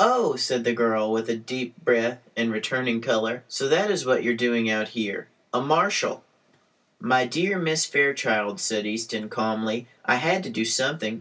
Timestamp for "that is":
3.68-4.04